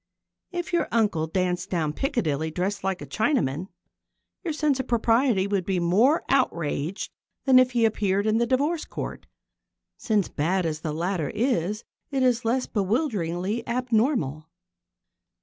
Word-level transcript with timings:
If 0.51 0.73
your 0.73 0.87
uncle 0.91 1.27
danced 1.27 1.69
down 1.69 1.93
Piccadilly 1.93 2.49
dressed 2.49 2.83
like 2.83 3.03
a 3.03 3.05
Chinaman, 3.05 3.67
your 4.43 4.51
sense 4.51 4.79
of 4.79 4.87
propriety 4.87 5.45
would 5.45 5.63
be 5.63 5.79
more 5.79 6.23
outraged 6.27 7.11
than 7.45 7.59
if 7.59 7.73
he 7.73 7.85
appeared 7.85 8.25
in 8.25 8.39
the 8.39 8.47
Divorce 8.47 8.85
Court, 8.85 9.27
since, 9.97 10.27
bad 10.27 10.65
as 10.65 10.79
the 10.79 10.91
latter 10.91 11.29
is, 11.29 11.83
it 12.09 12.23
is 12.23 12.43
less 12.45 12.65
bewilderingly 12.65 13.61
abnormal. 13.67 14.47